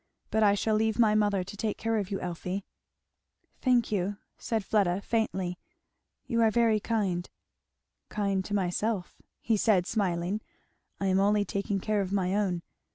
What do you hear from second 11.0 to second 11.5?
am only